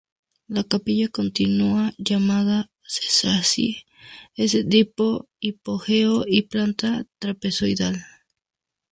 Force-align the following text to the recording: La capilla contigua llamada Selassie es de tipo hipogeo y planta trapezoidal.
La 0.47 0.63
capilla 0.63 1.09
contigua 1.09 1.93
llamada 1.99 2.71
Selassie 2.81 3.85
es 4.33 4.53
de 4.53 4.63
tipo 4.63 5.29
hipogeo 5.39 6.23
y 6.25 6.41
planta 6.41 7.05
trapezoidal. 7.19 8.03